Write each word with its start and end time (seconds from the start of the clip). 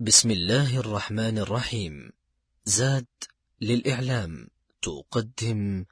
بسم 0.00 0.30
الله 0.30 0.80
الرحمن 0.80 1.38
الرحيم. 1.38 2.12
زاد 2.64 3.06
للإعلام. 3.60 4.48
تقدم 4.82 5.84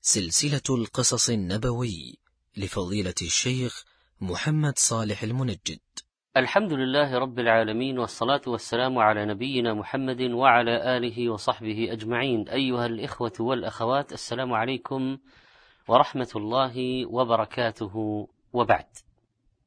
سلسلة 0.00 0.76
القصص 0.78 1.30
النبوي 1.30 2.18
لفضيلة 2.56 3.14
الشيخ 3.22 3.84
محمد 4.20 4.78
صالح 4.78 5.22
المنجد. 5.22 5.80
الحمد 6.36 6.72
لله 6.72 7.18
رب 7.18 7.38
العالمين 7.38 7.98
والصلاة 7.98 8.40
والسلام 8.46 8.98
على 8.98 9.26
نبينا 9.26 9.74
محمد 9.74 10.20
وعلى 10.20 10.96
آله 10.96 11.30
وصحبه 11.30 11.92
أجمعين. 11.92 12.48
أيها 12.48 12.86
الإخوة 12.86 13.32
والأخوات 13.40 14.12
السلام 14.12 14.52
عليكم 14.52 15.18
ورحمة 15.88 16.30
الله 16.36 17.06
وبركاته. 17.06 18.28
وبعد 18.52 18.86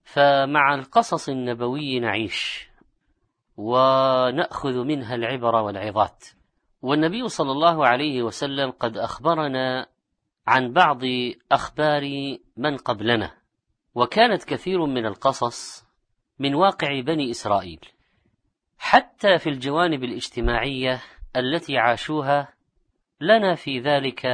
فمع 0.03 0.75
القصص 0.75 1.29
النبوي 1.29 1.99
نعيش. 1.99 2.70
ونأخذ 3.61 4.83
منها 4.83 5.15
العبر 5.15 5.55
والعظات. 5.55 6.25
والنبي 6.81 7.27
صلى 7.27 7.51
الله 7.51 7.87
عليه 7.87 8.23
وسلم 8.23 8.71
قد 8.71 8.97
أخبرنا 8.97 9.87
عن 10.47 10.73
بعض 10.73 11.01
أخبار 11.51 12.03
من 12.57 12.77
قبلنا 12.77 13.31
وكانت 13.95 14.43
كثير 14.43 14.85
من 14.85 15.05
القصص 15.05 15.85
من 16.39 16.55
واقع 16.55 16.99
بني 16.99 17.31
إسرائيل 17.31 17.79
حتى 18.77 19.37
في 19.37 19.49
الجوانب 19.49 20.03
الاجتماعية 20.03 21.01
التي 21.35 21.77
عاشوها 21.77 22.53
لنا 23.21 23.55
في 23.55 23.79
ذلك 23.79 24.25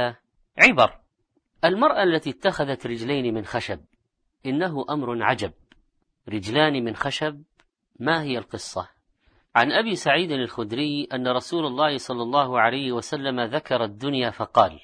عبر. 0.58 0.98
المرأة 1.64 2.02
التي 2.02 2.30
اتخذت 2.30 2.86
رجلين 2.86 3.34
من 3.34 3.44
خشب 3.44 3.80
إنه 4.46 4.84
أمر 4.90 5.22
عجب. 5.22 5.52
رجلان 6.28 6.84
من 6.84 6.96
خشب 6.96 7.42
ما 8.00 8.22
هي 8.22 8.38
القصة؟ 8.38 8.97
عن 9.58 9.72
أبي 9.72 9.96
سعيد 9.96 10.32
الخدري 10.32 11.08
أن 11.12 11.28
رسول 11.28 11.66
الله 11.66 11.98
صلى 11.98 12.22
الله 12.22 12.60
عليه 12.60 12.92
وسلم 12.92 13.40
ذكر 13.40 13.84
الدنيا 13.84 14.30
فقال 14.30 14.80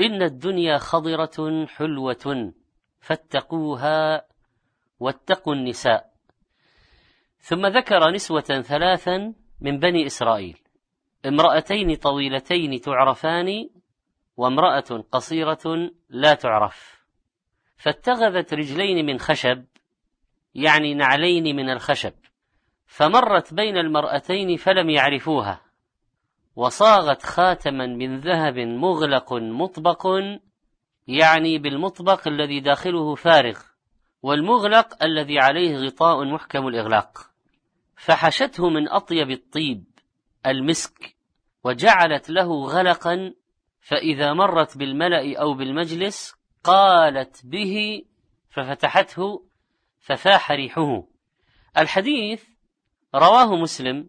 إن 0.00 0.22
الدنيا 0.22 0.78
خضرة 0.78 1.66
حلوة 1.66 2.52
فاتقوها 3.00 4.26
واتقوا 5.00 5.54
النساء. 5.54 6.10
ثم 7.38 7.66
ذكر 7.66 8.10
نسوة 8.10 8.40
ثلاثا 8.40 9.34
من 9.60 9.78
بني 9.78 10.06
إسرائيل 10.06 10.58
امرأتين 11.26 11.94
طويلتين 11.94 12.80
تعرفان 12.80 13.70
وامرأة 14.36 15.04
قصيرة 15.12 15.90
لا 16.08 16.34
تعرف. 16.34 17.04
فاتخذت 17.76 18.54
رجلين 18.54 19.06
من 19.06 19.18
خشب 19.18 19.64
يعني 20.54 20.94
نعلين 20.94 21.56
من 21.56 21.70
الخشب. 21.70 22.23
فمرت 22.86 23.54
بين 23.54 23.76
المرأتين 23.76 24.56
فلم 24.56 24.90
يعرفوها 24.90 25.60
وصاغت 26.56 27.22
خاتما 27.22 27.86
من 27.86 28.20
ذهب 28.20 28.58
مغلق 28.58 29.32
مطبق 29.32 30.06
يعني 31.06 31.58
بالمطبق 31.58 32.28
الذي 32.28 32.60
داخله 32.60 33.14
فارغ 33.14 33.60
والمغلق 34.22 35.04
الذي 35.04 35.38
عليه 35.38 35.76
غطاء 35.76 36.24
محكم 36.24 36.68
الإغلاق. 36.68 37.30
فحشته 37.96 38.68
من 38.68 38.88
أطيب 38.88 39.30
الطيب 39.30 39.84
المسك 40.46 41.16
وجعلت 41.64 42.30
له 42.30 42.64
غلقا 42.64 43.34
فإذا 43.80 44.32
مرت 44.32 44.78
بالملأ 44.78 45.38
أو 45.38 45.54
بالمجلس 45.54 46.34
قالت 46.64 47.46
به 47.46 48.04
ففتحته 48.50 49.44
ففاح 50.00 50.52
ريحه. 50.52 51.04
الحديث 51.78 52.53
رواه 53.14 53.56
مسلم 53.56 54.08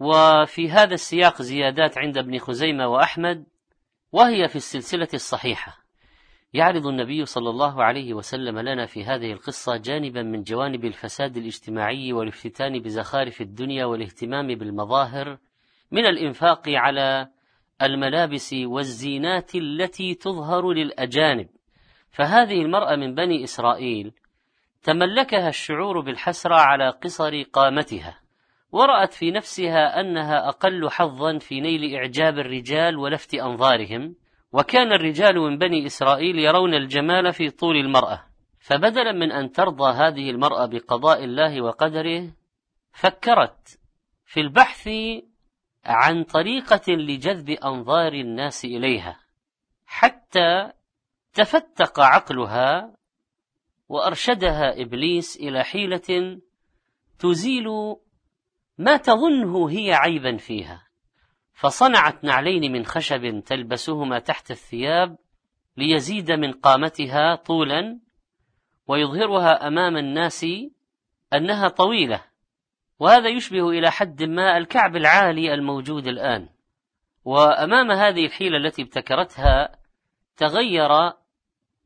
وفي 0.00 0.70
هذا 0.70 0.94
السياق 0.94 1.42
زيادات 1.42 1.98
عند 1.98 2.18
ابن 2.18 2.38
خزيمة 2.38 2.88
وأحمد 2.88 3.46
وهي 4.12 4.48
في 4.48 4.56
السلسلة 4.56 5.08
الصحيحة. 5.14 5.78
يعرض 6.52 6.86
النبي 6.86 7.24
صلى 7.24 7.50
الله 7.50 7.84
عليه 7.84 8.14
وسلم 8.14 8.58
لنا 8.58 8.86
في 8.86 9.04
هذه 9.04 9.32
القصة 9.32 9.76
جانبا 9.76 10.22
من 10.22 10.42
جوانب 10.42 10.84
الفساد 10.84 11.36
الاجتماعي 11.36 12.12
والافتتان 12.12 12.78
بزخارف 12.82 13.40
الدنيا 13.40 13.84
والاهتمام 13.84 14.46
بالمظاهر 14.46 15.38
من 15.90 16.06
الإنفاق 16.06 16.62
على 16.68 17.28
الملابس 17.82 18.52
والزينات 18.52 19.54
التي 19.54 20.14
تظهر 20.14 20.72
للأجانب. 20.72 21.48
فهذه 22.10 22.62
المرأة 22.62 22.96
من 22.96 23.14
بني 23.14 23.44
إسرائيل 23.44 24.12
تملكها 24.82 25.48
الشعور 25.48 26.00
بالحسرة 26.00 26.54
على 26.54 26.90
قصر 26.90 27.42
قامتها. 27.42 28.25
ورأت 28.72 29.12
في 29.12 29.30
نفسها 29.30 30.00
أنها 30.00 30.48
أقل 30.48 30.90
حظا 30.90 31.38
في 31.38 31.60
نيل 31.60 31.94
إعجاب 31.94 32.38
الرجال 32.38 32.96
ولفت 32.96 33.34
أنظارهم 33.34 34.14
وكان 34.52 34.92
الرجال 34.92 35.38
من 35.38 35.58
بني 35.58 35.86
إسرائيل 35.86 36.38
يرون 36.38 36.74
الجمال 36.74 37.32
في 37.32 37.50
طول 37.50 37.76
المرأة. 37.76 38.26
فبدلا 38.60 39.12
من 39.12 39.32
أن 39.32 39.52
ترضى 39.52 39.92
هذه 39.92 40.30
المرأة 40.30 40.66
بقضاء 40.66 41.24
الله 41.24 41.62
وقدره 41.62 42.32
فكرت 42.92 43.78
في 44.24 44.40
البحث 44.40 44.88
عن 45.84 46.24
طريقة 46.24 46.92
لجذب 46.92 47.50
أنظار 47.50 48.12
الناس 48.12 48.64
إليها 48.64 49.20
حتى 49.86 50.72
تفتق 51.34 52.00
عقلها 52.00 52.96
وأرشدها 53.88 54.82
إبليس 54.82 55.36
إلى 55.36 55.64
حيلة 55.64 56.40
تزيل 57.18 57.66
ما 58.78 58.96
تظنه 58.96 59.70
هي 59.70 59.92
عيبا 59.92 60.36
فيها. 60.36 60.86
فصنعت 61.54 62.24
نعلين 62.24 62.72
من 62.72 62.84
خشب 62.84 63.40
تلبسهما 63.46 64.18
تحت 64.18 64.50
الثياب 64.50 65.16
ليزيد 65.76 66.32
من 66.32 66.52
قامتها 66.52 67.34
طولا 67.34 68.00
ويظهرها 68.86 69.66
أمام 69.66 69.96
الناس 69.96 70.46
أنها 71.32 71.68
طويلة. 71.68 72.24
وهذا 72.98 73.28
يشبه 73.28 73.70
إلى 73.70 73.90
حد 73.90 74.22
ما 74.22 74.56
الكعب 74.56 74.96
العالي 74.96 75.54
الموجود 75.54 76.06
الآن. 76.06 76.48
وأمام 77.24 77.90
هذه 77.90 78.26
الحيلة 78.26 78.56
التي 78.56 78.82
ابتكرتها 78.82 79.78
تغير 80.36 80.90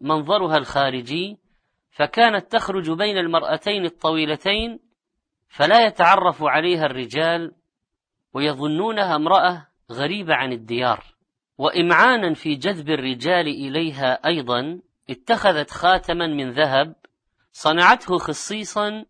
منظرها 0.01 0.57
الخارجي 0.57 1.39
فكانت 1.91 2.53
تخرج 2.53 2.91
بين 2.91 3.19
المرأتين 3.19 3.85
الطويلتين 3.85 4.90
فلا 5.51 5.87
يتعرف 5.87 6.43
عليها 6.43 6.87
الرجال 6.87 7.53
ويظنونها 8.35 9.17
امرأة 9.17 9.67
غريبة 9.93 10.35
عن 10.35 10.53
الديار. 10.53 11.05
وإمعانا 11.59 12.35
في 12.35 12.55
جذب 12.55 12.91
الرجال 12.91 13.49
إليها 13.49 14.27
أيضا 14.27 14.81
اتخذت 15.11 15.71
خاتما 15.71 16.27
من 16.27 16.51
ذهب 16.51 16.95
صنعته 17.53 18.19
خصيصا 18.19 19.05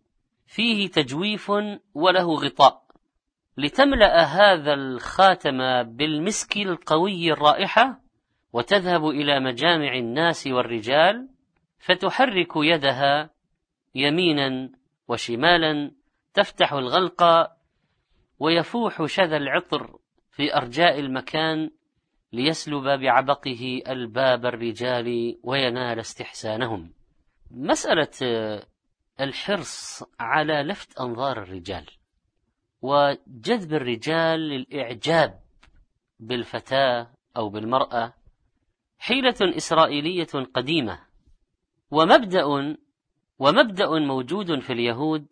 فيه 0.47 0.89
تجويف 0.89 1.53
وله 1.95 2.35
غطاء. 2.35 2.83
لتملأ 3.57 4.23
هذا 4.23 4.75
الخاتم 4.75 5.83
بالمسك 5.83 6.57
القوي 6.57 7.33
الرائحة 7.33 8.01
وتذهب 8.53 9.09
إلى 9.09 9.41
مجامع 9.41 9.95
الناس 9.95 10.47
والرجال 10.47 11.29
فتحرك 11.79 12.53
يدها 12.57 13.31
يمينا 13.95 14.71
وشمالا 15.09 16.00
تفتح 16.35 16.73
الغلق 16.73 17.51
ويفوح 18.39 19.07
شذا 19.07 19.37
العطر 19.37 19.99
في 20.31 20.57
أرجاء 20.57 21.01
المكان 21.01 21.71
ليسلب 22.33 22.85
بعبقه 23.01 23.83
ألباب 23.89 24.47
الرجال 24.47 25.39
وينال 25.43 26.01
استحسانهم. 26.01 26.93
مسألة 27.51 28.11
الحرص 29.21 30.05
على 30.21 30.63
لفت 30.63 31.01
أنظار 31.01 31.43
الرجال 31.43 31.87
وجذب 32.83 33.75
الرجال 33.75 34.41
للإعجاب 34.41 35.41
بالفتاة 36.21 37.11
أو 37.37 37.49
بالمرأة 37.49 38.15
حيلة 38.99 39.57
إسرائيلية 39.57 40.27
قديمة 40.55 41.01
ومبدأ 41.91 42.45
ومبدأ 43.39 43.99
موجود 43.99 44.61
في 44.61 44.73
اليهود 44.73 45.27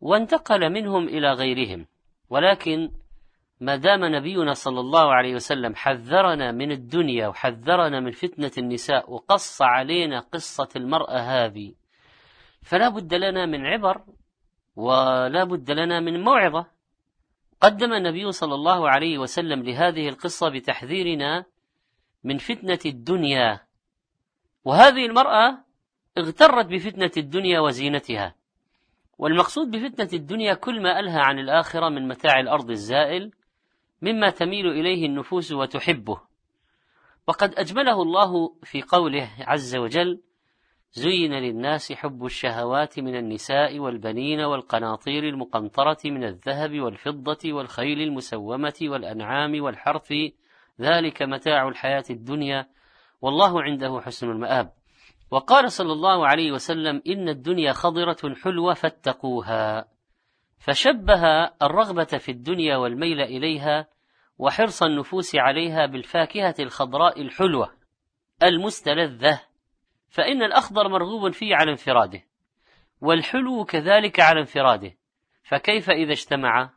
وانتقل 0.00 0.70
منهم 0.72 1.08
إلى 1.08 1.32
غيرهم. 1.32 1.86
ولكن 2.30 2.90
ما 3.60 3.76
دام 3.76 4.04
نبينا 4.04 4.52
صلى 4.52 4.80
الله 4.80 5.14
عليه 5.14 5.34
وسلم 5.34 5.74
حذرنا 5.74 6.52
من 6.52 6.72
الدنيا 6.72 7.28
وحذرنا 7.28 8.00
من 8.00 8.10
فتنة 8.10 8.50
النساء 8.58 9.12
وقص 9.12 9.62
علينا 9.62 10.20
قصة 10.20 10.68
المرأة 10.76 11.18
هذه 11.18 11.74
فلا 12.62 12.88
بد 12.88 13.14
لنا 13.14 13.46
من 13.46 13.66
عبر 13.66 14.04
ولا 14.76 15.44
بد 15.44 15.70
لنا 15.70 16.00
من 16.00 16.20
موعظة. 16.24 16.66
قدم 17.60 17.92
النبي 17.92 18.32
صلى 18.32 18.54
الله 18.54 18.90
عليه 18.90 19.18
وسلم 19.18 19.62
لهذه 19.62 20.08
القصة 20.08 20.48
بتحذيرنا 20.48 21.44
من 22.24 22.38
فتنة 22.38 22.78
الدنيا. 22.86 23.60
وهذه 24.64 25.06
المرأة 25.06 25.64
اغترت 26.18 26.66
بفتنة 26.66 27.10
الدنيا 27.16 27.60
وزينتها. 27.60 28.34
والمقصود 29.18 29.70
بفتنة 29.70 30.08
الدنيا 30.12 30.54
كل 30.54 30.82
ما 30.82 31.00
ألهى 31.00 31.20
عن 31.20 31.38
الآخرة 31.38 31.88
من 31.88 32.08
متاع 32.08 32.40
الأرض 32.40 32.70
الزائل 32.70 33.32
مما 34.02 34.30
تميل 34.30 34.66
إليه 34.66 35.06
النفوس 35.06 35.52
وتحبه. 35.52 36.20
وقد 37.26 37.54
أجمله 37.54 38.02
الله 38.02 38.54
في 38.62 38.82
قوله 38.82 39.30
عز 39.40 39.76
وجل 39.76 40.20
زين 40.92 41.32
للناس 41.32 41.92
حب 41.92 42.24
الشهوات 42.24 42.98
من 42.98 43.16
النساء 43.16 43.78
والبنين 43.78 44.40
والقناطير 44.40 45.28
المقنطرة 45.28 45.98
من 46.04 46.24
الذهب 46.24 46.80
والفضة 46.80 47.52
والخيل 47.52 48.00
المسومة 48.00 48.74
والأنعام 48.82 49.62
والحرث 49.62 50.12
ذلك 50.80 51.22
متاع 51.22 51.68
الحياة 51.68 52.04
الدنيا 52.10 52.66
والله 53.22 53.62
عنده 53.62 54.00
حسن 54.00 54.30
المآب. 54.30 54.72
وقال 55.30 55.72
صلى 55.72 55.92
الله 55.92 56.26
عليه 56.26 56.52
وسلم 56.52 57.02
إن 57.06 57.28
الدنيا 57.28 57.72
خضرة 57.72 58.34
حلوة 58.42 58.74
فاتقوها. 58.74 59.88
فشبه 60.58 61.44
الرغبة 61.62 62.04
في 62.04 62.28
الدنيا 62.32 62.76
والميل 62.76 63.20
إليها 63.20 63.88
وحرص 64.38 64.82
النفوس 64.82 65.36
عليها 65.36 65.86
بالفاكهة 65.86 66.54
الخضراء 66.60 67.22
الحلوة 67.22 67.72
المستلذة. 68.42 69.42
فإن 70.08 70.42
الأخضر 70.42 70.88
مرغوب 70.88 71.32
فيه 71.32 71.54
على 71.54 71.70
انفراده 71.70 72.22
والحلو 73.00 73.64
كذلك 73.64 74.20
على 74.20 74.40
انفراده. 74.40 74.92
فكيف 75.42 75.90
إذا 75.90 76.12
اجتمع؟ 76.12 76.70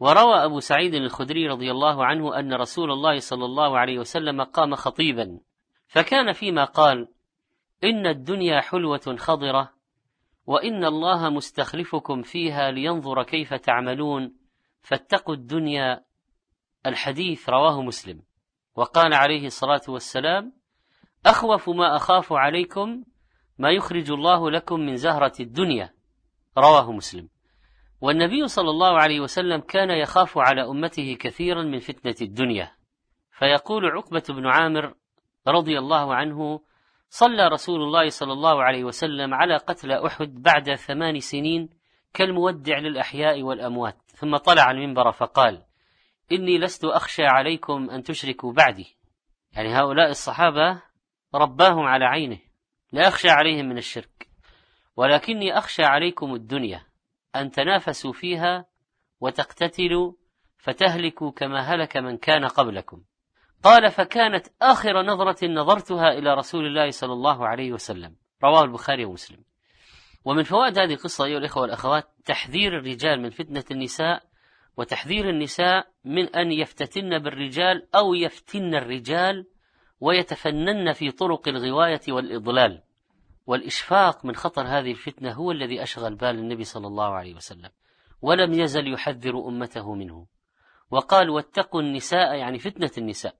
وروى 0.00 0.44
أبو 0.44 0.60
سعيد 0.60 0.94
الخدري 0.94 1.48
رضي 1.48 1.70
الله 1.70 2.04
عنه 2.04 2.38
أن 2.38 2.54
رسول 2.54 2.90
الله 2.90 3.18
صلى 3.18 3.44
الله 3.44 3.78
عليه 3.78 3.98
وسلم 3.98 4.42
قام 4.42 4.74
خطيبا. 4.74 5.40
فكان 5.88 6.32
فيما 6.32 6.64
قال 6.64 7.08
إن 7.84 8.06
الدنيا 8.06 8.60
حلوة 8.60 9.16
خضرة 9.18 9.72
وإن 10.46 10.84
الله 10.84 11.28
مستخلفكم 11.28 12.22
فيها 12.22 12.70
لينظر 12.70 13.22
كيف 13.22 13.54
تعملون 13.54 14.34
فاتقوا 14.82 15.34
الدنيا 15.34 16.04
الحديث 16.86 17.48
رواه 17.48 17.82
مسلم. 17.82 18.22
وقال 18.74 19.14
عليه 19.14 19.46
الصلاة 19.46 19.80
والسلام 19.88 20.52
أخوف 21.26 21.70
ما 21.70 21.96
أخاف 21.96 22.32
عليكم 22.32 23.04
ما 23.58 23.70
يخرج 23.70 24.10
الله 24.10 24.50
لكم 24.50 24.80
من 24.80 24.96
زهرة 24.96 25.32
الدنيا 25.40 25.94
رواه 26.58 26.92
مسلم. 26.92 27.28
والنبي 28.00 28.48
صلى 28.48 28.70
الله 28.70 28.98
عليه 28.98 29.20
وسلم 29.20 29.60
كان 29.60 29.90
يخاف 29.90 30.38
على 30.38 30.62
أمته 30.64 31.16
كثيرا 31.20 31.62
من 31.62 31.78
فتنة 31.78 32.14
الدنيا. 32.22 32.72
فيقول 33.38 33.86
عقبة 33.86 34.22
بن 34.28 34.46
عامر 34.46 34.94
رضي 35.48 35.78
الله 35.78 36.14
عنه 36.14 36.60
صلى 37.12 37.48
رسول 37.48 37.82
الله 37.82 38.08
صلى 38.08 38.32
الله 38.32 38.62
عليه 38.62 38.84
وسلم 38.84 39.34
على 39.34 39.56
قتل 39.56 39.92
أحد 39.92 40.42
بعد 40.42 40.74
ثمان 40.74 41.20
سنين 41.20 41.68
كالمودع 42.14 42.78
للأحياء 42.78 43.42
والأموات. 43.42 43.96
ثم 44.06 44.36
طلع 44.36 44.70
المنبر 44.70 45.12
فقال 45.12 45.64
إني 46.32 46.58
لست 46.58 46.84
أخشى 46.84 47.24
عليكم 47.24 47.90
أن 47.90 48.02
تشركوا 48.02 48.52
بعدي. 48.52 48.96
يعني 49.52 49.74
هؤلاء 49.74 50.10
الصحابة 50.10 50.82
رباهم 51.34 51.86
على 51.86 52.04
عينه. 52.04 52.38
لا 52.92 53.08
أخشى 53.08 53.30
عليهم 53.30 53.66
من 53.66 53.78
الشرك. 53.78 54.28
ولكني 54.96 55.58
أخشى 55.58 55.82
عليكم 55.82 56.34
الدنيا. 56.34 56.86
أن 57.36 57.50
تنافسوا 57.50 58.12
فيها 58.12 58.66
وتقتتلوا 59.20 60.12
فتهلكوا 60.58 61.30
كما 61.30 61.60
هلك 61.60 61.96
من 61.96 62.16
كان 62.16 62.44
قبلكم. 62.44 63.02
قال 63.62 63.90
فكانت 63.90 64.46
آخر 64.62 65.02
نظرة 65.02 65.46
نظرتها 65.46 66.08
إلى 66.12 66.34
رسول 66.34 66.66
الله 66.66 66.90
صلى 66.90 67.12
الله 67.12 67.48
عليه 67.48 67.72
وسلم. 67.72 68.16
رواه 68.44 68.64
البخاري 68.64 69.04
ومسلم. 69.04 69.44
ومن 70.24 70.42
فوائد 70.42 70.78
هذه 70.78 70.92
القصة 70.92 71.24
أيها 71.24 71.38
الإخوة 71.38 71.62
والأخوات 71.62 72.04
تحذير 72.24 72.78
الرجال 72.78 73.22
من 73.22 73.30
فتنة 73.30 73.64
النساء 73.70 74.22
وتحذير 74.76 75.30
النساء 75.30 75.86
من 76.04 76.36
أن 76.36 76.52
يفتتن 76.52 77.18
بالرجال 77.18 77.86
أو 77.94 78.14
يفتن 78.14 78.74
الرجال 78.74 79.46
ويتفنن 80.00 80.92
في 80.92 81.10
طرق 81.10 81.48
الغواية 81.48 82.00
والإضلال. 82.08 82.82
والإشفاق 83.46 84.24
من 84.24 84.34
خطر 84.36 84.62
هذه 84.62 84.90
الفتنة 84.90 85.32
هو 85.32 85.50
الذي 85.52 85.82
أشغل 85.82 86.14
بال 86.14 86.38
النبي 86.38 86.64
صلى 86.64 86.86
الله 86.86 87.14
عليه 87.14 87.34
وسلم 87.34 87.70
ولم 88.22 88.52
يزل 88.52 88.92
يحذر 88.92 89.48
أمته 89.48 89.94
منه. 89.94 90.26
وقال 90.90 91.30
واتقوا 91.30 91.82
النساء 91.82 92.34
يعني 92.34 92.58
فتنة 92.58 92.90
النساء. 92.98 93.39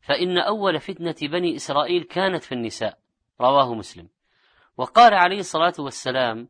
فإن 0.00 0.38
أول 0.38 0.80
فتنة 0.80 1.14
بني 1.22 1.56
إسرائيل 1.56 2.02
كانت 2.02 2.44
في 2.44 2.52
النساء 2.52 2.98
رواه 3.40 3.74
مسلم. 3.74 4.08
وقال 4.76 5.14
عليه 5.14 5.38
الصلاة 5.38 5.74
والسلام 5.78 6.48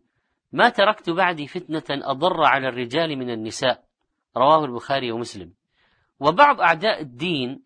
ما 0.52 0.68
تركت 0.68 1.10
بعدي 1.10 1.46
فتنة 1.46 1.84
أضر 1.90 2.44
على 2.44 2.68
الرجال 2.68 3.16
من 3.16 3.30
النساء. 3.30 3.84
رواه 4.36 4.64
البخاري 4.64 5.12
ومسلم. 5.12 5.52
وبعض 6.20 6.60
أعداء 6.60 7.00
الدين 7.00 7.62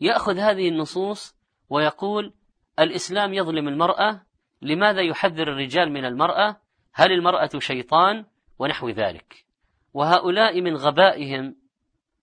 يأخذ 0.00 0.38
هذه 0.38 0.68
النصوص 0.68 1.36
ويقول 1.70 2.34
الإسلام 2.78 3.34
يظلم 3.34 3.68
المرأة 3.68 4.26
لماذا 4.62 5.00
يحذر 5.00 5.48
الرجال 5.48 5.92
من 5.92 6.04
المرأة؟ 6.04 6.56
هل 6.94 7.12
المرأة 7.12 7.50
شيطان 7.58 8.24
ونحو 8.58 8.88
ذلك؟ 8.88 9.44
وهؤلاء 9.94 10.60
من 10.60 10.76
غبائهم 10.76 11.56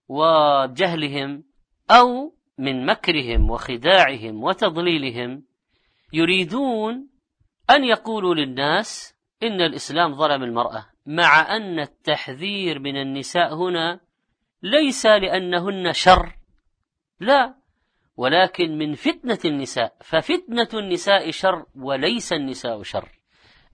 وجهلهم 0.08 1.44
أو 1.92 2.34
من 2.60 2.86
مكرهم 2.86 3.50
وخداعهم 3.50 4.44
وتضليلهم 4.44 5.44
يريدون 6.14 7.10
أن 7.70 7.84
يقولوا 7.84 8.36
للناس 8.36 9.16
إن 9.44 9.62
الإسلام 9.62 10.16
ظلم 10.16 10.44
المرأة 10.44 10.86
مع 11.06 11.56
أن 11.56 11.80
التحذير 11.80 12.80
من 12.80 13.02
النساء 13.02 13.56
هنا 13.56 14.00
ليس 14.64 15.06
لأنهن 15.06 15.94
شر 15.94 16.36
لا 17.20 17.56
ولكن 18.18 18.78
من 18.78 18.94
فتنة 18.94 19.40
النساء 19.46 19.96
ففتنة 20.02 20.70
النساء 20.74 21.32
شر 21.32 21.66
وليس 21.76 22.34
النساء 22.34 22.84
شر. 22.84 23.10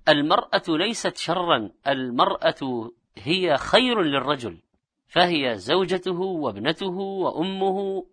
المرأة 0.09 0.63
ليست 0.67 1.17
شرا 1.17 1.71
المرأة 1.87 2.91
هي 3.17 3.57
خير 3.57 4.01
للرجل 4.01 4.61
فهي 5.07 5.55
زوجته 5.55 6.19
وابنته 6.19 6.97
وأمه 6.97 8.05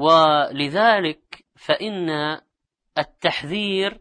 ولذلك 0.00 1.44
فإن 1.56 2.10
التحذير 2.98 4.00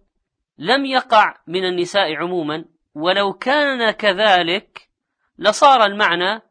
لم 0.58 0.86
يقع 0.86 1.36
من 1.48 1.66
النساء 1.66 2.16
عموما 2.16 2.66
ولو 2.96 3.34
كان 3.34 3.92
كذلك 3.92 4.90
لصار 5.38 5.86
المعنى 5.86 6.42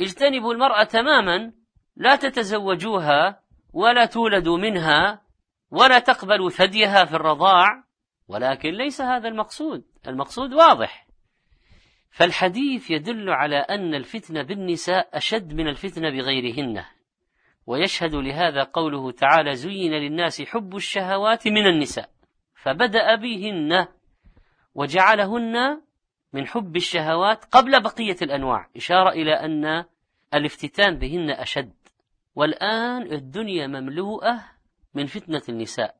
اجتنبوا 0.00 0.52
المرأة 0.52 0.84
تماما 0.84 1.52
لا 1.96 2.16
تتزوجوها 2.16 3.40
ولا 3.72 4.04
تولدوا 4.04 4.58
منها 4.58 5.22
ولا 5.70 5.98
تقبلوا 5.98 6.50
ثديها 6.50 7.04
في 7.04 7.16
الرضاع 7.16 7.84
ولكن 8.28 8.70
ليس 8.70 9.00
هذا 9.00 9.28
المقصود 9.28 9.84
المقصود 10.08 10.52
واضح. 10.52 11.06
فالحديث 12.10 12.90
يدل 12.90 13.30
على 13.30 13.56
أن 13.56 13.94
الفتنة 13.94 14.42
بالنساء 14.42 15.16
أشد 15.16 15.54
من 15.54 15.68
الفتنة 15.68 16.10
بغيرهن. 16.10 16.84
ويشهد 17.66 18.14
لهذا 18.14 18.62
قوله 18.62 19.10
تعالى 19.10 19.56
زين 19.56 19.92
للناس 19.92 20.42
حب 20.42 20.76
الشهوات 20.76 21.48
من 21.48 21.66
النساء 21.66 22.10
فبدأ 22.54 23.14
بهن 23.14 23.86
وجعلهن 24.74 25.82
من 26.32 26.46
حب 26.46 26.76
الشهوات 26.76 27.44
قبل 27.44 27.82
بقية 27.82 28.16
الأنواع 28.22 28.68
إشارة 28.76 29.10
إلى 29.10 29.32
أن 29.32 29.84
الافتتان 30.34 30.98
بهن 30.98 31.30
أشد. 31.30 31.72
والآن 32.34 33.02
الدنيا 33.12 33.66
مملوءة 33.66 34.44
من 34.94 35.06
فتنة 35.06 35.42
النساء 35.48 35.96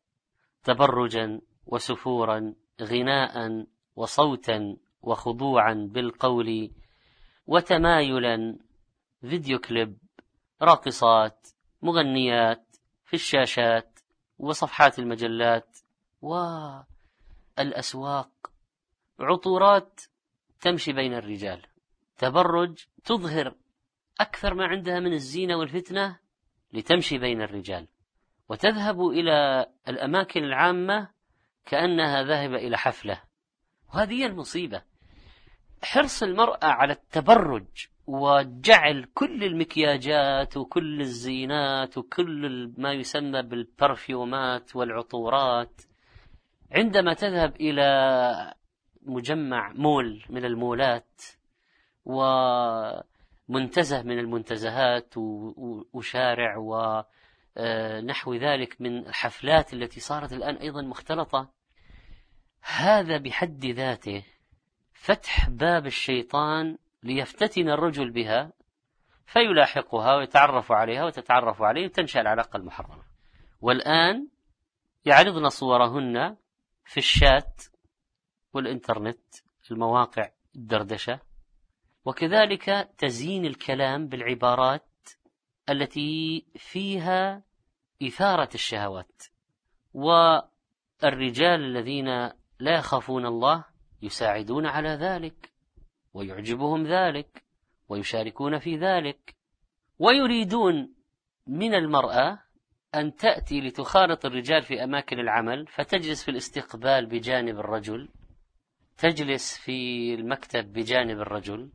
تبرجا 0.65 1.41
وسفورا 1.67 2.55
غناء 2.83 3.67
وصوتا 3.97 4.77
وخضوعا 5.03 5.89
بالقول 5.93 6.71
وتمايلا 7.47 8.59
فيديو 9.21 9.59
كليب 9.59 9.99
راقصات 10.63 11.49
مغنيات 11.83 12.77
في 13.05 13.15
الشاشات 13.15 13.99
وصفحات 14.39 14.99
المجلات 14.99 15.79
والأسواق. 17.59 18.31
عطورات 19.21 20.01
تمشي 20.61 20.93
بين 20.93 21.15
الرجال. 21.15 21.63
تبرج 22.19 22.85
تظهر 23.05 23.55
أكثر 24.21 24.55
ما 24.55 24.67
عندها 24.67 25.01
من 25.01 25.13
الزينة 25.13 25.57
والفتنة 25.57 26.19
لتمشي 26.73 27.19
بين 27.19 27.43
الرجال. 27.43 27.89
وتذهب 28.49 29.01
إلى 29.01 29.67
الأماكن 29.89 30.45
العامة 30.45 31.11
كأنها 31.67 32.23
ذاهبة 32.23 32.57
إلى 32.57 32.79
حفلة. 32.79 33.23
وهذه 33.95 34.27
المصيبة. 34.27 34.83
حرص 35.83 36.23
المرأة 36.23 36.67
على 36.67 36.93
التبرج 36.93 37.87
وجعل 38.07 39.05
كل 39.15 39.45
المكياجات 39.45 40.57
وكل 40.57 41.01
الزينات 41.01 41.99
وكل 41.99 42.73
ما 42.79 42.93
يسمى 42.93 43.43
بالبرفيومات 43.43 44.77
والعطورات 44.77 45.83
عندما 46.73 47.15
تذهب 47.15 47.57
إلى 47.57 48.55
مجمع 49.03 49.73
مول 49.73 50.25
من 50.31 50.45
المولات 50.45 51.23
ومنتزه 52.05 53.03
من 54.03 54.19
المنتزهات 54.19 55.15
وشارع 55.93 56.57
ونحو 56.57 58.35
ذلك 58.35 58.81
من 58.81 58.99
الحفلات 58.99 59.75
التي 59.75 60.01
صارت 60.01 60.33
الآن 60.33 60.55
أيضا 60.57 60.83
مختلطة 60.83 61.51
هذا 62.63 63.19
بحد 63.19 63.67
ذاته 63.67 64.23
فتح 64.93 65.49
باب 65.49 65.87
الشيطان 65.87 66.79
ليفتتن 67.07 67.69
الرجل 67.69 68.11
بها 68.11 68.53
فيلاحقها 69.27 70.17
ويتعرف 70.17 70.73
عليها 70.73 71.05
وتتعرف 71.05 71.63
عليه 71.63 71.85
وتنشأ 71.85 72.21
العلاقة 72.21 72.57
المحرمة. 72.57 73.03
والآن 73.61 74.29
يعرضن 75.05 75.49
صورهن 75.49 76.37
في 76.85 76.97
الشات 76.97 77.63
والإنترنت 78.53 79.35
المواقع 79.71 80.31
الدردشة 80.57 81.21
وكذلك 82.05 82.91
تزيين 82.99 83.45
الكلام 83.47 84.09
بالعبارات 84.09 84.89
التي 85.71 86.47
فيها 86.57 87.43
إثارة 88.03 88.49
الشهوات. 88.55 89.23
والرجال 89.95 91.61
الذين 91.61 92.07
لا 92.59 92.79
يخافون 92.79 93.27
الله 93.27 93.65
يساعدون 94.03 94.67
على 94.67 94.89
ذلك. 94.89 95.56
ويعجبهم 96.17 96.87
ذلك 96.87 97.45
ويشاركون 97.89 98.59
في 98.59 98.77
ذلك 98.77 99.35
ويريدون 99.99 100.95
من 101.47 101.75
المرأة 101.75 102.39
أن 102.95 103.15
تأتي 103.15 103.61
لتخالط 103.61 104.27
الرجال 104.27 104.63
في 104.63 104.85
أماكن 104.85 105.19
العمل 105.19 105.67
فتجلس 105.67 106.25
في 106.25 106.31
الاستقبال 106.31 107.07
بجانب 107.07 107.59
الرجل 107.59 108.09
تجلس 108.99 109.59
في 109.59 110.15
المكتب 110.15 110.73
بجانب 110.73 111.21
الرجل 111.21 111.71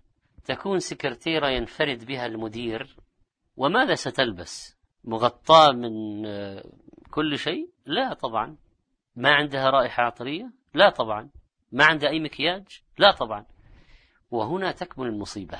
تكون 0.45 0.79
سكرتيرة 0.79 1.49
ينفرد 1.49 2.05
بها 2.05 2.25
المدير 2.25 2.95
وماذا 3.57 3.95
ستلبس؟ 3.95 4.77
مغطاة 5.03 5.71
من 5.71 6.23
كل 7.11 7.37
شيء؟ 7.37 7.69
لا 7.85 8.13
طبعا. 8.13 8.57
ما 9.15 9.29
عندها 9.29 9.69
رائحة 9.69 10.03
عطرية؟ 10.03 10.51
لا 10.73 10.89
طبعا. 10.89 11.29
ما 11.71 11.85
عندها 11.85 12.09
أي 12.09 12.19
مكياج؟ 12.19 12.81
لا 12.97 13.11
طبعا. 13.11 13.45
وهنا 14.31 14.71
تكمن 14.71 15.07
المصيبة. 15.07 15.59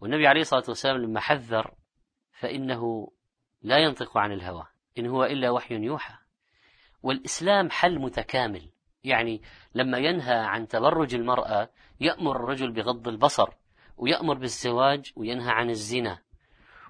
والنبي 0.00 0.26
عليه 0.26 0.40
الصلاة 0.40 0.64
والسلام 0.68 0.96
لما 0.96 1.20
حذر 1.20 1.74
فإنه 2.32 3.12
لا 3.62 3.78
ينطق 3.78 4.18
عن 4.18 4.32
الهوى 4.32 4.66
إن 4.98 5.06
هو 5.06 5.24
إلا 5.24 5.50
وحي 5.50 5.74
يوحى. 5.74 6.14
والإسلام 7.02 7.70
حل 7.70 7.98
متكامل 7.98 8.70
يعني 9.04 9.42
لما 9.74 9.98
ينهى 9.98 10.34
عن 10.34 10.68
تبرج 10.68 11.14
المرأة 11.14 11.70
يأمر 12.00 12.36
الرجل 12.36 12.72
بغض 12.72 13.08
البصر 13.08 13.48
ويأمر 13.96 14.34
بالزواج 14.34 15.12
وينهى 15.16 15.50
عن 15.50 15.70
الزنا. 15.70 16.18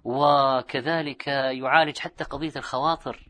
وكذلك 0.05 1.27
يعالج 1.27 1.99
حتى 1.99 2.25
قضية 2.25 2.53
الخواطر. 2.57 3.29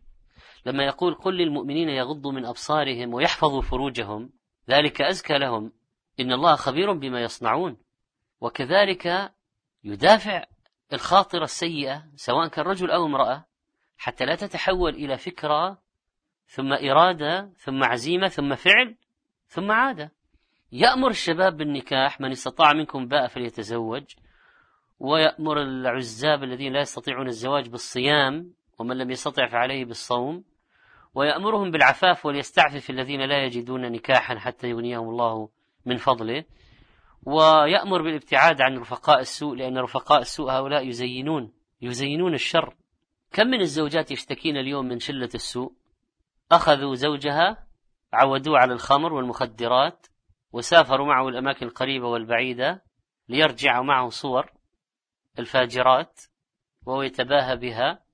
لما 0.66 0.84
يقول 0.84 1.14
قل 1.14 1.34
للمؤمنين 1.34 1.88
يغضوا 1.88 2.32
من 2.32 2.44
أبصارهم 2.44 3.14
ويحفظوا 3.14 3.62
فروجهم 3.62 4.30
ذلك 4.70 5.02
أزكى 5.02 5.38
لهم. 5.38 5.72
إن 6.20 6.32
الله 6.32 6.56
خبير 6.56 6.92
بما 6.92 7.22
يصنعون. 7.22 7.83
وكذلك 8.40 9.32
يدافع 9.84 10.44
الخاطرة 10.92 11.44
السيئة 11.44 12.04
سواء 12.16 12.48
كان 12.48 12.64
رجل 12.64 12.90
أو 12.90 13.06
امرأة 13.06 13.44
حتى 13.98 14.24
لا 14.24 14.34
تتحول 14.34 14.94
إلى 14.94 15.18
فكرة 15.18 15.78
ثم 16.46 16.72
إرادة 16.72 17.50
ثم 17.58 17.84
عزيمة 17.84 18.28
ثم 18.28 18.54
فعل 18.54 18.96
ثم 19.48 19.72
عادة. 19.72 20.12
يأمر 20.72 21.10
الشباب 21.10 21.56
بالنكاح 21.56 22.20
من 22.20 22.30
استطاع 22.30 22.72
منكم 22.72 23.08
باء 23.08 23.26
فليتزوج. 23.26 24.04
ويأمر 24.98 25.62
العزاب 25.62 26.42
الذين 26.42 26.72
لا 26.72 26.80
يستطيعون 26.80 27.26
الزواج 27.26 27.68
بالصيام 27.68 28.52
ومن 28.78 28.98
لم 28.98 29.10
يستطع 29.10 29.46
فعليه 29.46 29.84
بالصوم. 29.84 30.44
ويأمرهم 31.14 31.70
بالعفاف 31.70 32.26
وليستعفف 32.26 32.90
الذين 32.90 33.20
لا 33.20 33.44
يجدون 33.44 33.92
نكاحا 33.92 34.38
حتى 34.38 34.68
يغنيهم 34.68 35.08
الله 35.08 35.48
من 35.86 35.96
فضله. 35.96 36.44
ويأمر 37.26 38.02
بالابتعاد 38.02 38.60
عن 38.60 38.78
رفقاء 38.78 39.20
السوء 39.20 39.56
لأن 39.56 39.78
رفقاء 39.78 40.20
السوء 40.20 40.50
هؤلاء 40.50 40.88
يزينون 40.88 41.52
يزينون 41.82 42.34
الشر. 42.34 42.76
كم 43.32 43.46
من 43.46 43.60
الزوجات 43.60 44.10
يشتكين 44.10 44.56
اليوم 44.56 44.88
من 44.88 44.98
شلة 44.98 45.28
السوء؟ 45.34 45.72
أخذوا 46.52 46.94
زوجها 46.94 47.66
عودوه 48.12 48.58
على 48.58 48.72
الخمر 48.72 49.12
والمخدرات 49.12 50.06
وسافروا 50.52 51.06
معه 51.06 51.28
الأماكن 51.28 51.66
القريبة 51.66 52.06
والبعيدة 52.06 52.82
ليرجع 53.28 53.82
معه 53.82 54.08
صور 54.08 54.52
الفاجرات 55.38 56.20
وهو 56.86 57.02
يتباهى 57.02 57.56
بها. 57.56 58.04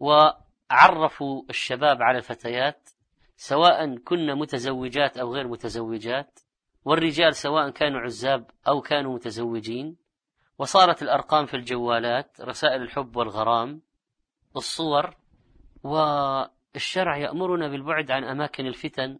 وعرفوا 0.00 1.42
الشباب 1.50 2.02
على 2.02 2.18
الفتيات 2.18 2.90
سواء 3.36 3.96
كن 3.96 4.34
متزوجات 4.34 5.18
أو 5.18 5.34
غير 5.34 5.48
متزوجات. 5.48 6.40
والرجال 6.88 7.34
سواء 7.34 7.70
كانوا 7.70 8.00
عزاب 8.00 8.50
أو 8.68 8.80
كانوا 8.80 9.14
متزوجين 9.14 9.96
وصارت 10.58 11.02
الأرقام 11.02 11.46
في 11.46 11.54
الجوالات 11.54 12.40
رسائل 12.40 12.82
الحب 12.82 13.16
والغرام 13.16 13.82
الصور 14.56 15.16
والشرع 15.82 17.16
يأمرنا 17.16 17.68
بالبعد 17.68 18.10
عن 18.10 18.24
أماكن 18.24 18.66
الفتن 18.66 19.18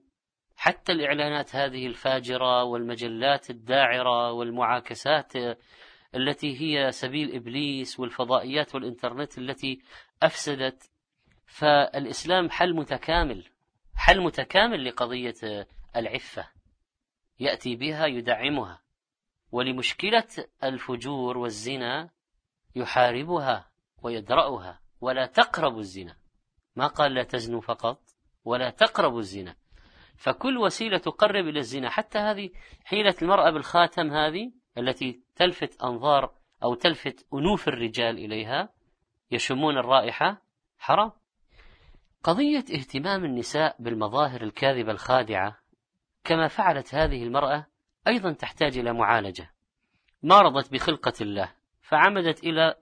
حتى 0.57 0.93
الإعلانات 0.93 1.57
هذه 1.57 1.87
الفاجرة 1.87 2.65
والمجلات 2.65 3.51
الداعرة 3.51 4.33
والمعاكسات 4.33 5.33
التي 6.15 6.61
هي 6.61 6.93
سبيل 6.93 7.35
إبليس 7.35 8.01
والفضائيات 8.01 8.75
والإنترنت 8.75 9.39
التي 9.39 9.83
أفسدت. 10.23 10.91
فالإسلام 11.47 12.51
حل 12.51 12.75
متكامل 12.75 13.45
حل 13.95 14.21
متكامل 14.21 14.85
لقضية 14.85 15.67
العفة. 15.97 16.58
يأتي 17.41 17.77
بها 17.77 18.07
يدعمها. 18.07 18.83
ولمشكلة 19.53 20.29
الفجور 20.65 21.39
والزنا 21.39 22.11
يحاربها 22.77 23.71
ويدرأها. 24.03 24.81
ولا 25.01 25.27
تقربوا 25.27 25.81
الزنا. 25.81 26.17
ما 26.77 26.87
قال 26.87 27.15
لا 27.15 27.23
تزنوا 27.23 27.61
فقط. 27.61 28.01
ولا 28.45 28.71
تقربوا 28.71 29.21
الزنا. 29.21 29.57
فكل 30.17 30.59
وسيلة 30.59 30.99
تقرب 30.99 31.49
إلى 31.49 31.59
الزنا. 31.59 31.91
حتى 31.91 32.19
هذه 32.19 32.51
حيلة 32.85 33.15
المرأة 33.23 33.51
بالخاتم 33.51 34.11
هذه 34.11 34.53
التي 34.79 35.21
تلفت 35.37 35.83
أنظار 35.83 36.35
أو 36.63 36.75
تلفت 36.75 37.27
أنوف 37.35 37.69
الرجال 37.69 38.19
إليها 38.19 38.69
يشمون 39.31 39.79
الرائحة 39.79 40.43
حرام. 40.79 41.13
قضية 42.23 42.59
اهتمام 42.59 43.25
النساء 43.25 43.77
بالمظاهر 43.79 44.43
الكاذبة 44.43 44.93
الخادعة 44.93 45.58
كما 46.29 46.49
فعلت 46.49 46.95
هذه 46.95 47.23
المرأة 47.23 47.67
أيضا 48.09 48.33
تحتاج 48.33 48.79
إلى 48.79 48.93
معالجة. 48.93 49.51
ما 50.23 50.41
رضت 50.41 50.73
بخلقة 50.73 51.13
الله 51.21 51.53
فعمدت 51.83 52.45
إلى 52.45 52.75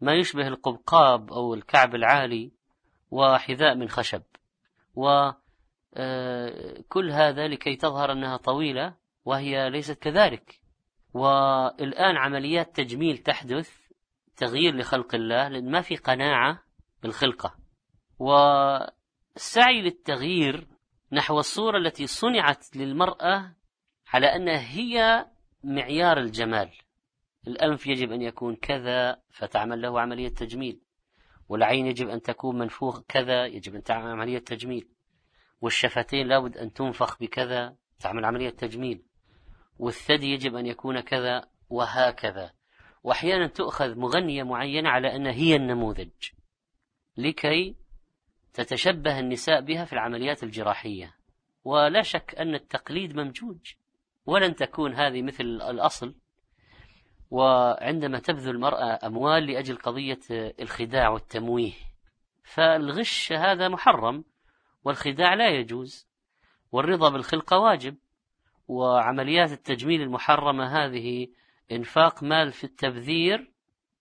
ما 0.00 0.14
يشبه 0.14 0.48
القبقاب 0.48 1.32
أو 1.32 1.54
الكعب 1.54 1.94
العالي 1.94 2.52
وحذاء 3.10 3.74
من 3.74 3.88
خشب. 3.88 4.22
وكل 4.94 5.36
آه، 5.96 7.28
هذا 7.28 7.48
لكي 7.48 7.76
تظهر 7.76 8.12
أنها 8.12 8.36
طويلة 8.36 8.94
وهي 9.24 9.70
ليست 9.70 9.98
كذلك. 9.98 10.60
والآن 11.14 12.16
عمليات 12.16 12.76
تجميل 12.76 13.18
تحدث 13.18 13.80
تغيير 14.36 14.76
لخلق 14.76 15.14
الله 15.14 15.48
لأن 15.48 15.70
ما 15.70 15.80
في 15.80 15.96
قناعة 15.96 16.62
بالخلقة. 17.02 17.54
والسعي 18.18 19.82
للتغيير 19.82 20.71
نحو 21.12 21.38
الصورة 21.38 21.78
التي 21.78 22.06
صنعت 22.06 22.76
للمرأة 22.76 23.54
على 24.12 24.26
أنها 24.26 24.70
هي 24.70 25.26
معيار 25.64 26.18
الجمال. 26.18 26.70
الأنف 27.46 27.86
يجب 27.86 28.12
أن 28.12 28.22
يكون 28.22 28.56
كذا 28.56 29.22
فتعمل 29.30 29.82
له 29.82 30.00
عملية 30.00 30.28
تجميل. 30.28 30.80
والعين 31.48 31.86
يجب 31.86 32.08
أن 32.08 32.22
تكون 32.22 32.58
منفوخ 32.58 33.00
كذا 33.08 33.46
يجب 33.46 33.74
أن 33.74 33.82
تعمل 33.82 34.10
عملية 34.10 34.38
تجميل. 34.38 34.88
والشفتين 35.60 36.26
لابد 36.26 36.56
أن 36.56 36.72
تنفخ 36.72 37.18
بكذا 37.18 37.76
تعمل 38.00 38.24
عملية 38.24 38.50
تجميل. 38.50 39.02
والثدي 39.78 40.26
يجب 40.26 40.56
أن 40.56 40.66
يكون 40.66 41.00
كذا 41.00 41.48
وهكذا. 41.68 42.52
وأحيانا 43.02 43.46
تؤخذ 43.46 43.98
مغنية 43.98 44.42
معينة 44.42 44.88
على 44.88 45.16
أنها 45.16 45.32
هي 45.32 45.56
النموذج. 45.56 46.10
لكي 47.16 47.76
تتشبه 48.54 49.18
النساء 49.18 49.60
بها 49.60 49.84
في 49.84 49.92
العمليات 49.92 50.42
الجراحية. 50.42 51.14
ولا 51.64 52.02
شك 52.02 52.34
أن 52.38 52.54
التقليد 52.54 53.16
ممجوج 53.16 53.74
ولن 54.26 54.54
تكون 54.54 54.94
هذه 54.94 55.22
مثل 55.22 55.44
الأصل. 55.44 56.14
وعندما 57.30 58.18
تبذل 58.18 58.50
المرأة 58.50 58.98
أموال 59.06 59.46
لأجل 59.46 59.76
قضية 59.76 60.20
الخداع 60.60 61.08
والتمويه 61.08 61.72
فالغش 62.44 63.32
هذا 63.32 63.68
محرم 63.68 64.24
والخداع 64.84 65.34
لا 65.34 65.48
يجوز 65.48 66.08
والرضا 66.72 67.10
بالخلقة 67.10 67.58
واجب. 67.58 67.96
وعمليات 68.68 69.52
التجميل 69.52 70.02
المحرمة 70.02 70.64
هذه 70.66 71.28
إنفاق 71.72 72.22
مال 72.22 72.52
في 72.52 72.64
التبذير 72.64 73.52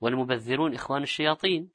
والمبذرون 0.02 0.74
إخوان 0.74 1.04
الشياطين. 1.04 1.70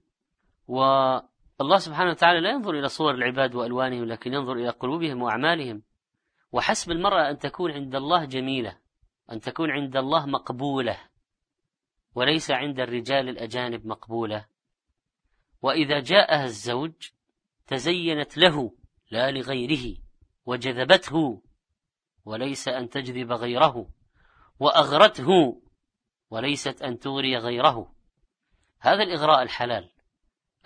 والله 1.58 1.78
سبحانه 1.78 2.10
وتعالى 2.10 2.40
لا 2.40 2.50
ينظر 2.50 2.74
إلى 2.78 2.88
صور 2.88 3.14
العباد 3.14 3.54
وألوانهم 3.54 4.04
لكن 4.04 4.34
ينظر 4.34 4.52
إلى 4.52 4.68
قلوبهم 4.68 5.22
وأعمالهم. 5.22 5.82
وحسب 6.52 6.90
المرأة 6.90 7.30
أن 7.30 7.38
تكون 7.38 7.72
عند 7.72 7.94
الله 7.94 8.24
جميلة 8.24 8.78
أن 9.32 9.40
تكون 9.40 9.70
عند 9.70 9.96
الله 9.96 10.26
مقبولة 10.26 10.98
وليس 12.14 12.50
عند 12.50 12.80
الرجال 12.80 13.28
الأجانب 13.28 13.86
مقبولة. 13.86 14.46
وإذا 15.62 16.00
جاءها 16.00 16.44
الزوج 16.44 16.92
تزينت 17.66 18.38
له 18.38 18.72
لا 19.10 19.30
لغيره 19.30 19.96
وجذبته 20.46 21.42
وليس 22.24 22.68
أن 22.68 22.88
تجذب 22.88 23.32
غيره 23.32 23.90
وأغرته 24.58 25.62
وليست 26.30 26.82
أن 26.82 26.98
تغري 26.98 27.36
غيره. 27.36 27.94
هذا 28.80 29.02
الإغراء 29.02 29.42
الحلال. 29.42 29.90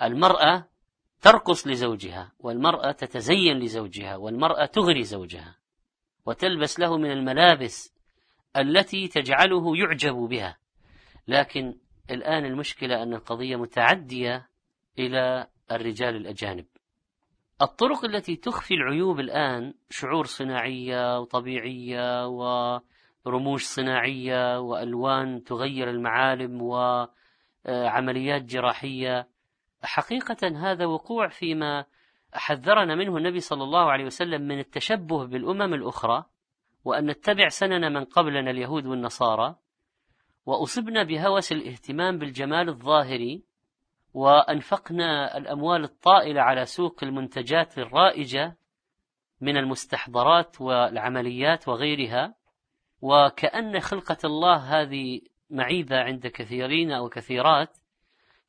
المرأة 0.03 0.70
ترقص 1.21 1.67
لزوجها 1.67 2.33
والمرأة 2.39 2.93
تتزين 2.93 3.59
لزوجها 3.59 4.17
والمرأة 4.17 4.67
تغري 4.67 5.03
زوجها 5.03 5.57
وتلبس 6.27 6.81
له 6.81 6.97
من 6.97 7.11
الملابس 7.11 7.95
التي 8.57 9.09
تجعله 9.09 9.77
يعجب 9.77 10.15
بها. 10.15 10.59
لكن 11.29 11.75
الآن 12.11 12.45
المشكلة 12.45 13.03
أن 13.03 13.15
القضية 13.15 13.57
متعدية 13.57 14.49
إلى 14.99 15.47
الرجال 15.71 16.17
الأجانب. 16.17 16.67
الطرق 17.63 18.05
التي 18.05 18.37
تخفي 18.37 18.75
العيوب 18.75 19.21
الآن 19.21 19.75
شعور 19.91 20.27
صناعية 20.27 21.19
وطبيعية 21.19 22.27
ورموش 23.27 23.65
صناعية 23.65 24.61
وألوان 24.61 25.45
تغير 25.45 25.91
المعالم 25.91 26.63
وعمليات 27.67 28.43
جراحية 28.43 29.29
حقيقة 29.83 30.49
هذا 30.57 30.87
وقوع 30.87 31.29
فيما 31.29 31.85
حذرنا 32.33 32.95
منه 32.95 33.17
النبي 33.17 33.41
صلى 33.41 33.65
الله 33.65 33.91
عليه 33.91 34.05
وسلم 34.05 34.43
من 34.43 34.59
التشبه 34.59 35.27
بالأمم 35.27 35.75
الأخرى 35.75 36.25
وأن 36.85 37.07
نتبع 37.07 37.49
سنن 37.49 37.93
من 37.93 38.05
قبلنا 38.05 38.51
اليهود 38.51 38.87
والنصارى 38.87 39.57
وأصبنا 40.47 41.03
بهوس 41.03 41.53
الاهتمام 41.53 42.19
بالجمال 42.19 42.69
الظاهري 42.69 43.43
وأنفقنا 44.15 45.37
الأموال 45.37 45.85
الطائلة 45.85 46.41
على 46.43 46.65
سوق 46.65 47.05
المنتجات 47.05 47.79
الرائجة 47.79 48.57
من 49.41 49.57
المستحضرات 49.57 50.61
والعمليات 50.61 51.69
وغيرها 51.69 52.35
وكأن 53.03 53.81
خلقة 53.81 54.19
الله 54.25 54.57
هذه 54.57 55.21
معيبة 55.51 55.97
عند 55.97 56.27
كثيرين 56.27 56.93
أو 56.93 57.09
كثيرات 57.09 57.79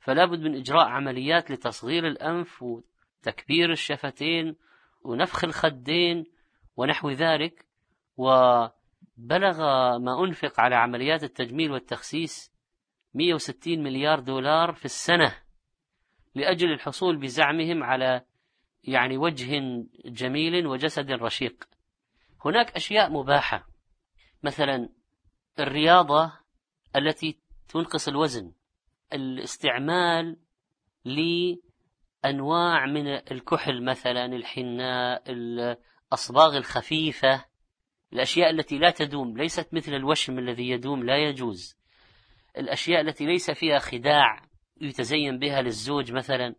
فلا 0.01 0.25
بد 0.25 0.39
من 0.39 0.55
إجراء 0.55 0.87
عمليات 0.87 1.51
لتصغير 1.51 2.07
الأنف 2.07 2.63
وتكبير 2.63 3.71
الشفتين 3.71 4.55
ونفخ 5.03 5.43
الخدين 5.43 6.25
ونحو 6.77 7.09
ذلك 7.09 7.65
وبلغ 8.17 9.57
ما 9.97 10.23
أنفق 10.23 10.59
على 10.59 10.75
عمليات 10.75 11.23
التجميل 11.23 11.71
والتخسيس 11.71 12.51
160 13.13 13.83
مليار 13.83 14.19
دولار 14.19 14.73
في 14.73 14.85
السنة 14.85 15.35
لأجل 16.35 16.71
الحصول 16.71 17.17
بزعمهم 17.17 17.83
على 17.83 18.21
يعني 18.83 19.17
وجه 19.17 19.61
جميل 20.05 20.67
وجسد 20.67 21.11
رشيق. 21.11 21.63
هناك 22.45 22.71
أشياء 22.75 23.11
مباحة 23.11 23.67
مثلا 24.43 24.89
الرياضة 25.59 26.33
التي 26.95 27.37
تنقص 27.69 28.07
الوزن. 28.07 28.51
الاستعمال 29.13 30.37
لأنواع 31.05 32.85
من 32.85 33.07
الكحل 33.07 33.83
مثلا 33.83 34.25
الحناء 34.25 35.23
الأصباغ 35.27 36.57
الخفيفة 36.57 37.45
الأشياء 38.13 38.49
التي 38.49 38.77
لا 38.77 38.89
تدوم 38.91 39.37
ليست 39.37 39.73
مثل 39.73 39.93
الوشم 39.93 40.39
الذي 40.39 40.69
يدوم 40.69 41.03
لا 41.03 41.17
يجوز. 41.17 41.77
الأشياء 42.57 43.01
التي 43.01 43.25
ليس 43.25 43.51
فيها 43.51 43.79
خداع 43.79 44.41
يتزين 44.81 45.39
بها 45.39 45.61
للزوج 45.61 46.11
مثلا. 46.11 46.55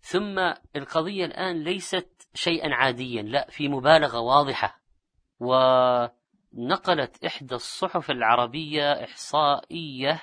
ثم 0.00 0.38
القضية 0.76 1.24
الآن 1.24 1.64
ليست 1.64 2.28
شيئا 2.34 2.74
عاديا 2.74 3.22
لا 3.22 3.46
في 3.50 3.68
مبالغة 3.68 4.20
واضحة. 4.20 4.80
ونقلت 5.40 7.24
إحدى 7.24 7.54
الصحف 7.54 8.10
العربية 8.10 9.04
إحصائية 9.04 10.22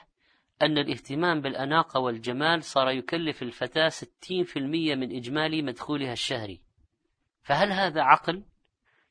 أن 0.62 0.78
الاهتمام 0.78 1.42
بالأناقة 1.42 2.00
والجمال 2.00 2.64
صار 2.64 2.90
يكلف 2.90 3.42
الفتاة 3.42 3.90
60% 3.90 4.02
من 4.96 5.16
إجمالي 5.16 5.62
مدخولها 5.62 6.14
الشهري 6.14 6.62
فهل 7.44 7.72
هذا 7.72 8.02
عقل؟ 8.02 8.44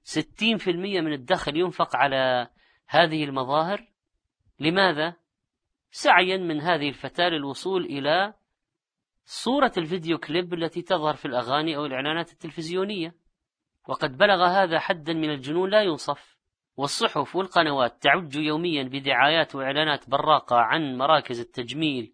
60% 0.04 0.68
من 0.68 1.12
الدخل 1.12 1.56
ينفق 1.56 1.96
على 1.96 2.48
هذه 2.86 3.24
المظاهر 3.24 3.88
لماذا؟ 4.60 5.16
سعيا 5.90 6.36
من 6.36 6.60
هذه 6.60 6.88
الفتاة 6.88 7.28
للوصول 7.28 7.84
إلى 7.84 8.34
صورة 9.24 9.72
الفيديو 9.76 10.18
كليب 10.18 10.54
التي 10.54 10.82
تظهر 10.82 11.14
في 11.14 11.24
الأغاني 11.24 11.76
أو 11.76 11.86
الإعلانات 11.86 12.32
التلفزيونية 12.32 13.14
وقد 13.88 14.16
بلغ 14.16 14.44
هذا 14.44 14.78
حدا 14.78 15.12
من 15.12 15.30
الجنون 15.30 15.70
لا 15.70 15.82
يوصف 15.82 16.33
والصحف 16.76 17.36
والقنوات 17.36 18.02
تعج 18.02 18.34
يوميا 18.34 18.82
بدعايات 18.82 19.54
وإعلانات 19.54 20.10
براقة 20.10 20.56
عن 20.56 20.96
مراكز 20.98 21.40
التجميل 21.40 22.12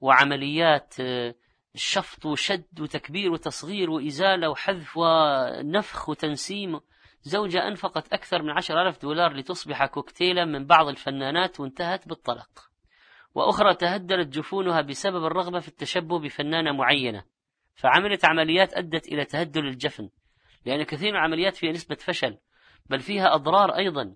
وعمليات 0.00 0.94
آه، 1.00 1.34
شفط 1.74 2.26
وشد 2.26 2.80
وتكبير 2.80 3.32
وتصغير 3.32 3.90
وإزالة 3.90 4.48
وحذف 4.48 4.96
ونفخ 4.96 6.08
وتنسيم. 6.08 6.80
زوجة 7.22 7.68
أنفقت 7.68 8.12
أكثر 8.12 8.42
من 8.42 8.50
عشر 8.50 8.82
ألف 8.82 9.02
دولار 9.02 9.32
لتصبح 9.32 9.86
كوكتيلا 9.86 10.44
من 10.44 10.66
بعض 10.66 10.88
الفنانات 10.88 11.60
وانتهت 11.60 12.08
بالطلاق 12.08 12.70
وأخرى 13.34 13.74
تهدلت 13.74 14.28
جفونها 14.28 14.80
بسبب 14.80 15.24
الرغبة 15.24 15.60
في 15.60 15.68
التشبه 15.68 16.18
بفنانة 16.18 16.72
معينة 16.72 17.24
فعملت 17.74 18.24
عمليات 18.24 18.74
أدت 18.74 19.08
إلى 19.08 19.24
تهدل 19.24 19.66
الجفن 19.66 20.08
لأن 20.66 20.82
كثير 20.82 21.10
من 21.10 21.16
العمليات 21.16 21.56
فيها 21.56 21.72
نسبة 21.72 21.94
فشل. 21.94 22.38
بل 22.86 23.00
فيها 23.00 23.34
أضرار 23.34 23.76
أيضا. 23.76 24.14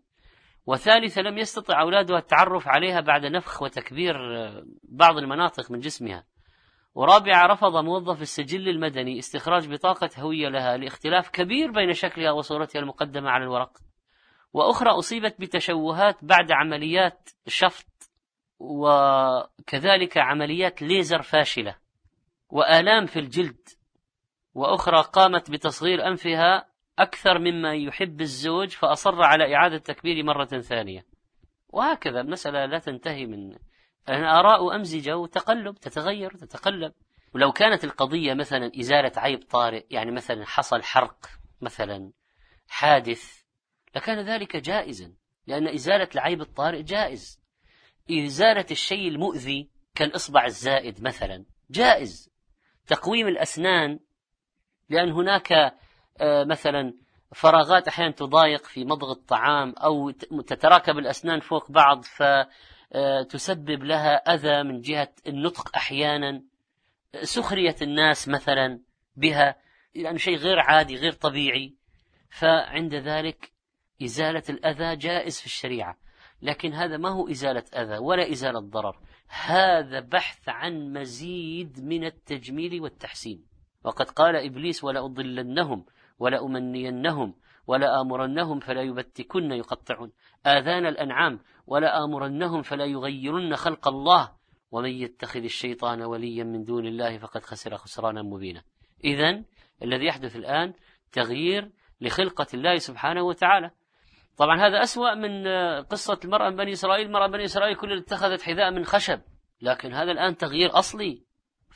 وثالثة 0.66 1.22
لم 1.22 1.38
يستطع 1.38 1.80
أولادها 1.80 2.18
التعرف 2.18 2.68
عليها 2.68 3.00
بعد 3.00 3.26
نفخ 3.26 3.62
وتكبير 3.62 4.16
بعض 4.82 5.18
المناطق 5.18 5.70
من 5.70 5.78
جسمها. 5.78 6.24
ورابعة 6.94 7.46
رفض 7.46 7.76
موظف 7.76 8.22
السجل 8.22 8.68
المدني 8.68 9.18
استخراج 9.18 9.72
بطاقة 9.72 10.10
هوية 10.18 10.48
لها 10.48 10.76
لاختلاف 10.76 11.28
كبير 11.30 11.70
بين 11.70 11.92
شكلها 11.92 12.30
وصورتها 12.30 12.80
المقدمة 12.80 13.30
على 13.30 13.44
الورق. 13.44 13.78
وأخرى 14.52 14.90
أصيبت 14.90 15.40
بتشوهات 15.40 16.24
بعد 16.24 16.52
عمليات 16.52 17.30
شفط 17.46 17.86
وكذلك 18.58 20.18
عمليات 20.18 20.82
ليزر 20.82 21.22
فاشلة. 21.22 21.76
وآلام 22.48 23.06
في 23.06 23.18
الجلد. 23.18 23.68
وأخرى 24.54 25.02
قامت 25.02 25.50
بتصغير 25.50 26.06
أنفها 26.06 26.75
أكثر 26.98 27.38
مما 27.38 27.74
يحب 27.74 28.20
الزوج 28.20 28.68
فأصر 28.68 29.22
على 29.22 29.54
إعادة 29.54 29.78
تكبير 29.78 30.24
مرة 30.24 30.44
ثانية. 30.44 31.06
وهكذا 31.68 32.20
المسألة 32.20 32.66
لا 32.66 32.78
تنتهي 32.78 33.26
من 33.26 33.56
آراء 34.08 34.76
أمزجة 34.76 35.16
وتقلب 35.16 35.74
تتغير 35.74 36.34
وتتقلب 36.34 36.92
ولو 37.34 37.52
كانت 37.52 37.84
القضية 37.84 38.34
مثلا 38.34 38.70
إزالة 38.80 39.12
عيب 39.16 39.42
طارئ 39.42 39.86
يعني 39.90 40.10
مثلا 40.10 40.44
حصل 40.44 40.82
حرق 40.82 41.26
مثلا 41.60 42.12
حادث 42.68 43.42
لكان 43.96 44.18
ذلك 44.18 44.56
جائزا 44.56 45.12
لأن 45.46 45.68
إزالة 45.68 46.08
العيب 46.14 46.40
الطارئ 46.40 46.82
جائز. 46.82 47.40
إزالة 48.10 48.66
الشيء 48.70 49.08
المؤذي 49.08 49.70
كالإصبع 49.94 50.44
الزائد 50.44 51.02
مثلا 51.02 51.44
جائز. 51.70 52.30
تقويم 52.86 53.28
الأسنان 53.28 53.98
لأن 54.88 55.12
هناك 55.12 55.74
مثلا 56.22 56.94
فراغات 57.34 57.88
أحيانا 57.88 58.12
تضايق 58.12 58.64
في 58.64 58.84
مضغ 58.84 59.12
الطعام 59.12 59.74
أو 59.78 60.10
تتراكب 60.46 60.98
الأسنان 60.98 61.40
فوق 61.40 61.70
بعض 61.70 62.04
فتسبب 62.04 63.82
آه، 63.82 63.86
لها 63.86 64.16
أذى 64.16 64.62
من 64.62 64.80
جهة 64.80 65.12
النطق 65.26 65.76
أحيانا. 65.76 66.42
سخرية 67.22 67.76
الناس 67.82 68.28
مثلا 68.28 68.80
بها 69.16 69.56
يعني 69.94 70.18
شيء 70.18 70.36
غير 70.36 70.60
عادي 70.60 70.96
غير 70.96 71.12
طبيعي. 71.12 71.74
فعند 72.30 72.94
ذلك 72.94 73.52
إزالة 74.02 74.42
الأذى 74.48 74.96
جائز 74.96 75.40
في 75.40 75.46
الشريعة 75.46 75.96
لكن 76.42 76.72
هذا 76.72 76.96
ما 76.96 77.08
هو 77.08 77.28
إزالة 77.28 77.64
أذى 77.74 77.98
ولا 77.98 78.32
إزالة 78.32 78.60
ضرر. 78.60 78.98
هذا 79.28 80.00
بحث 80.00 80.48
عن 80.48 80.92
مزيد 80.92 81.84
من 81.84 82.04
التجميل 82.04 82.80
والتحسين. 82.80 83.44
وقد 83.84 84.10
قال 84.10 84.36
إبليس 84.36 84.84
ولأضلنهم 84.84 85.84
ولأمنينهم 86.18 87.34
ولا 87.66 88.00
آمرنهم 88.00 88.60
فلا 88.60 88.82
يبتكن 88.82 89.52
يقطعون. 89.52 90.12
آذان 90.46 90.86
الأنعام 90.86 91.40
ولا 91.66 92.04
آمرنهم 92.04 92.62
فلا 92.62 92.84
يغيرن 92.84 93.56
خلق 93.56 93.88
الله. 93.88 94.36
ومن 94.70 94.90
يتخذ 94.90 95.42
الشيطان 95.42 96.02
وليا 96.02 96.44
من 96.44 96.64
دون 96.64 96.86
الله 96.86 97.18
فقد 97.18 97.42
خسر 97.42 97.76
خسرانا 97.76 98.22
مبينا. 98.22 98.62
إذا 99.04 99.42
الذي 99.82 100.06
يحدث 100.06 100.36
الآن 100.36 100.74
تغيير 101.12 101.70
لخلقة 102.00 102.46
الله 102.54 102.76
سبحانه 102.76 103.22
وتعالى. 103.22 103.70
طبعا 104.36 104.60
هذا 104.60 104.82
أسوأ 104.82 105.14
من 105.14 105.46
قصة 105.82 106.20
المرأة 106.24 106.50
من 106.50 106.56
بني 106.56 106.72
إسرائيل. 106.72 107.06
المرأة 107.06 107.26
بني 107.26 107.44
إسرائيل 107.44 107.76
كلها 107.76 107.98
اتخذت 107.98 108.42
حذاء 108.42 108.70
من 108.70 108.84
خشب. 108.84 109.20
لكن 109.62 109.92
هذا 109.92 110.12
الآن 110.12 110.36
تغيير 110.36 110.78
أصلي. 110.78 111.25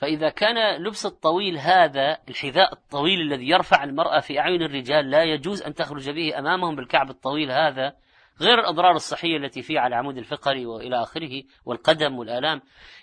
فإذا 0.00 0.28
كان 0.28 0.82
لبس 0.82 1.06
الطويل 1.06 1.58
هذا 1.58 2.18
الحذاء 2.28 2.72
الطويل 2.72 3.20
الذي 3.20 3.48
يرفع 3.48 3.84
المرأة 3.84 4.20
في 4.20 4.40
أعين 4.40 4.62
الرجال 4.62 5.10
لا 5.10 5.22
يجوز 5.22 5.62
أن 5.62 5.74
تخرج 5.74 6.10
به 6.10 6.38
أمامهم 6.38 6.76
بالكعب 6.76 7.10
الطويل 7.10 7.50
هذا 7.50 7.92
غير 8.40 8.58
الأضرار 8.58 8.92
الصحية 8.92 9.36
التي 9.36 9.62
فيه 9.62 9.80
على 9.80 9.94
العمود 9.94 10.16
الفقري 10.16 10.66
وإلى 10.66 11.02
آخره 11.02 11.42
والقدم 11.64 12.18
والآلام 12.18 12.62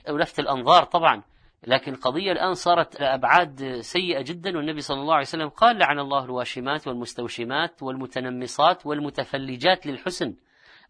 ولفت 0.10 0.40
الأنظار 0.40 0.84
طبعا. 0.84 1.24
لكن 1.68 1.94
القضية 1.94 2.32
الآن 2.32 2.54
صارت 2.54 3.02
لأبعاد 3.02 3.80
سيئة 3.82 4.22
جدا 4.22 4.58
والنبي 4.58 4.82
صلى 4.82 5.02
الله 5.02 5.14
عليه 5.14 5.26
وسلم 5.26 5.50
قال 5.50 5.78
لعن 5.78 6.00
الله 6.00 6.26
الواشمات 6.26 6.88
والمستوشمات 6.88 7.84
والمتنمصات 7.84 8.86
والمتفلجات 8.86 9.86
للحسن 9.86 10.36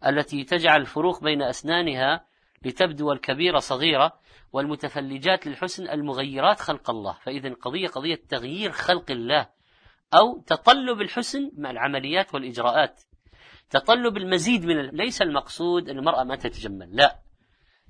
التي 0.06 0.44
تجعل 0.44 0.80
الفروق 0.80 1.24
بين 1.24 1.42
أسنانها 1.42 2.24
لتبدو 2.64 3.12
الكبيرة 3.12 3.58
صغيرة 3.58 4.12
والمتفلجات 4.52 5.46
للحسن 5.46 5.88
المغيرات 5.88 6.60
خلق 6.60 6.90
الله. 6.90 7.12
فإذا 7.12 7.48
القضية 7.48 7.88
قضية 7.88 8.20
تغيير 8.28 8.72
خلق 8.72 9.10
الله 9.10 9.48
أو 10.14 10.40
تطلب 10.46 11.00
الحسن 11.00 11.50
مع 11.56 11.70
العمليات 11.70 12.34
والإجراءات. 12.34 13.00
تطلب 13.70 14.16
المزيد 14.16 14.64
من 14.64 14.90
ليس 14.90 15.22
المقصود 15.22 15.88
أن 15.88 15.98
المرأة 15.98 16.24
ما 16.24 16.36
تتجمل 16.36 16.96
لا. 16.96 17.18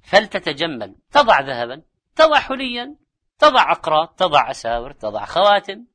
فلتتجمل. 0.02 0.96
تضع 1.12 1.40
ذهبا 1.40 1.82
تضع 2.16 2.40
حليا 2.40 2.96
تضع 3.38 3.72
أقراط 3.72 4.18
تضع 4.18 4.50
أساور 4.50 4.92
تضع 4.92 5.24
خواتم 5.24 5.86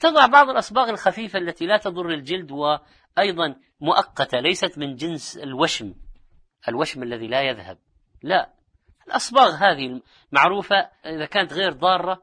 تضع 0.00 0.26
بعض 0.26 0.48
الأصباغ 0.48 0.90
الخفيفة 0.90 1.38
التي 1.38 1.66
لا 1.66 1.76
تضر 1.76 2.10
الجلد 2.10 2.50
وأيضا 2.50 3.56
مؤقتة 3.80 4.40
ليست 4.40 4.78
من 4.78 4.94
جنس 4.94 5.38
الوشم 5.38 5.94
الوشم 6.68 7.02
الذي 7.02 7.26
لا 7.26 7.42
يذهب. 7.42 7.78
لا. 8.22 8.52
الأصباغ 9.08 9.54
هذه 9.54 10.00
معروفة 10.32 10.76
إذا 11.06 11.26
كانت 11.26 11.52
غير 11.52 11.72
ضارة 11.72 12.22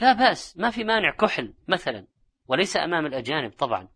لا 0.00 0.12
بأس 0.12 0.56
ما 0.56 0.70
في 0.70 0.84
مانع 0.84 1.16
كحل 1.16 1.54
مثلا 1.68 2.06
وليس 2.48 2.76
أمام 2.76 3.06
الأجانب 3.06 3.52
طبعا. 3.52 3.88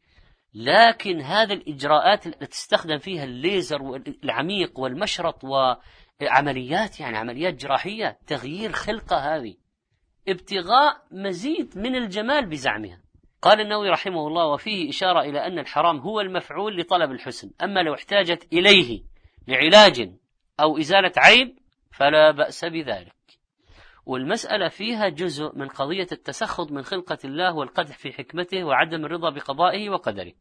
لكن 0.55 1.21
هذه 1.21 1.53
الإجراءات 1.53 2.27
التي 2.27 2.47
تستخدم 2.47 2.99
فيها 2.99 3.25
الليزر 3.25 3.83
والعميق 3.83 4.79
والمشرط 4.79 5.45
وعمليات 5.45 7.01
يعني 7.01 7.17
عمليات 7.17 7.55
جراحية 7.55 8.19
تغيير 8.27 8.73
خلقة 8.73 9.17
هذه 9.17 9.55
ابتغاء 10.29 11.03
مزيد 11.11 11.79
من 11.79 11.97
الجمال 11.97 12.47
بزعمها. 12.47 13.03
قال 13.43 13.61
النووي 13.61 13.91
رحمه 13.91 14.27
الله 14.27 14.47
وفيه 14.47 14.91
إشارة 14.91 15.21
إلى 15.21 15.47
أن 15.47 15.59
الحرام 15.59 15.99
هو 15.99 16.21
المفعول 16.21 16.81
لطلب 16.81 17.11
الحسن 17.11 17.51
أما 17.63 17.81
لو 17.81 17.95
احتاجت 17.95 18.53
إليه 18.53 19.03
لعلاج 19.49 20.11
أو 20.61 20.79
إزالة 20.79 21.13
عيب 21.17 21.59
فلا 21.97 22.31
بأس 22.31 22.65
بذلك. 22.65 23.17
والمسألة 24.07 24.69
فيها 24.69 25.09
جزء 25.09 25.53
من 25.55 25.69
قضية 25.69 26.07
التسخط 26.13 26.73
من 26.73 26.83
خلقة 26.83 27.19
الله 27.25 27.55
والقدح 27.55 27.99
في 27.99 28.13
حكمته 28.13 28.65
وعدم 28.65 29.05
الرضا 29.05 29.31
بقضائه 29.31 29.91
وقدره. 29.91 30.33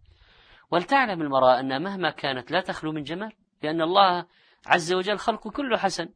ولتعلم 0.71 1.21
المرأة 1.21 1.59
أن 1.59 1.83
مهما 1.83 2.09
كانت 2.09 2.51
لا 2.51 2.61
تخلو 2.61 2.91
من 2.91 3.03
جمال 3.03 3.31
لأن 3.63 3.81
الله 3.81 4.25
عز 4.67 4.93
وجل 4.93 5.17
خلقه 5.17 5.51
كله 5.51 5.77
حسن. 5.77 6.09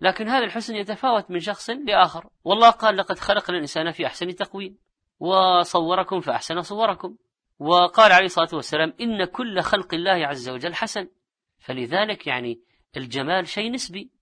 لكن 0.00 0.28
هذا 0.28 0.44
الحسن 0.44 0.76
يتفاوت 0.76 1.30
من 1.30 1.40
شخص 1.40 1.70
لآخر. 1.70 2.28
والله 2.44 2.70
قال 2.70 2.96
لقد 2.96 3.18
خلقنا 3.18 3.56
الإنسان 3.56 3.90
في 3.90 4.06
أحسن 4.06 4.34
تقويم 4.34 4.78
وصوركم 5.20 6.20
فأحسن 6.20 6.62
صوركم. 6.62 7.16
وقال 7.58 8.12
عليه 8.12 8.26
الصلاة 8.26 8.50
والسلام 8.52 8.92
إن 9.00 9.24
كل 9.24 9.60
خلق 9.60 9.94
الله 9.94 10.26
عز 10.26 10.48
وجل 10.48 10.74
حسن. 10.74 11.08
فلذلك 11.58 12.26
يعني 12.26 12.60
الجمال 12.96 13.48
شيء 13.48 13.72
نسبي. 13.72 14.15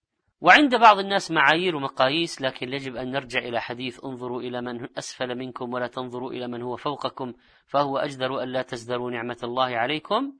وعند 0.44 0.74
بعض 0.74 0.98
الناس 0.98 1.30
معايير 1.30 1.76
ومقاييس 1.76 2.42
لكن 2.42 2.72
يجب 2.72 2.96
أن 2.96 3.10
نرجع 3.10 3.38
إلى 3.38 3.60
حديث 3.60 4.04
انظروا 4.04 4.40
إلى 4.40 4.60
من 4.62 4.88
أسفل 4.98 5.38
منكم 5.38 5.72
ولا 5.74 5.86
تنظروا 5.86 6.32
إلى 6.32 6.48
من 6.48 6.62
هو 6.62 6.76
فوقكم 6.76 7.32
فهو 7.66 7.98
أجدر 7.98 8.42
أن 8.42 8.48
لا 8.48 8.62
تزدروا 8.62 9.10
نعمة 9.10 9.36
الله 9.44 9.64
عليكم. 9.64 10.32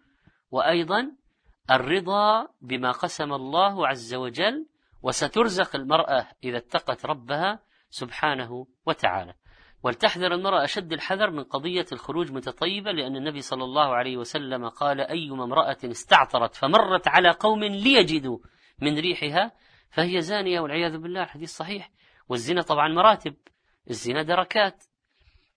وأيضا 0.50 1.12
الرضا 1.70 2.48
بما 2.60 2.90
قسم 2.90 3.32
الله 3.32 3.88
عز 3.88 4.14
وجل 4.14 4.66
وسترزق 5.02 5.76
المرأة 5.76 6.26
إذا 6.44 6.56
اتقت 6.56 7.06
ربها 7.06 7.58
سبحانه 7.90 8.66
وتعالى. 8.86 9.34
ولتحذر 9.82 10.34
المرأة 10.34 10.64
أشد 10.64 10.92
الحذر 10.92 11.30
من 11.30 11.44
قضية 11.44 11.86
الخروج 11.92 12.32
متطيبة 12.32 12.92
لأن 12.92 13.16
النبي 13.16 13.40
صلى 13.40 13.64
الله 13.64 13.94
عليه 13.94 14.16
وسلم 14.16 14.68
قال 14.68 15.00
أيما 15.00 15.44
امرأة 15.44 15.78
استعطرت 15.84 16.54
فمرت 16.54 17.08
على 17.08 17.30
قوم 17.30 17.64
ليجدوا 17.64 18.38
من 18.78 18.98
ريحها 18.98 19.52
فهي 19.94 20.20
زانية 20.20 20.60
والعياذ 20.60 20.98
بالله 20.98 21.24
حديث 21.24 21.56
صحيح. 21.56 21.90
والزنا 22.28 22.62
طبعا 22.62 22.88
مراتب 22.88 23.34
الزنا 23.90 24.22
دركات. 24.22 24.84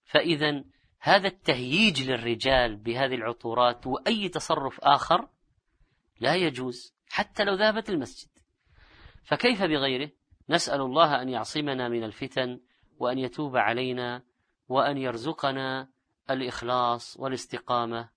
فإذا 0.06 0.63
هذا 1.00 1.28
التهييج 1.28 2.10
للرجال 2.10 2.76
بهذه 2.76 3.15
العطورات 3.15 3.88
وأي 3.88 4.30
تصرف 4.30 4.80
آخر 4.82 5.28
لا 6.19 6.36
يجوز 6.36 6.95
حتى 7.10 7.43
لو 7.43 7.54
ذهبت 7.54 7.89
المسجد. 7.89 8.30
فكيف 9.23 9.63
بغيره؟ 9.63 10.12
نسأل 10.50 10.82
الله 10.82 11.21
أن 11.21 11.30
يعصمنا 11.30 11.89
من 11.89 12.04
الفتن 12.04 12.60
وأن 13.00 13.19
يتوب 13.19 13.58
علينا 13.58 14.23
وأن 14.69 14.97
يرزقنا 14.97 15.89
الإخلاص 16.30 17.17
والاستقامة. 17.19 18.10